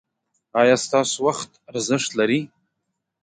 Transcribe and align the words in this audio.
ایا 0.61 0.75
ستاسو 0.85 1.15
وخت 1.27 1.49
ارزښت 1.71 2.09
لري؟ 2.19 2.39